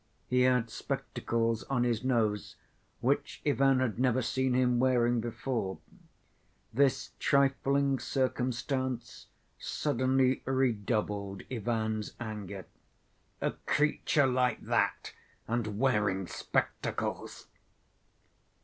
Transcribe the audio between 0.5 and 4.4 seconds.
spectacles on his nose, which Ivan had never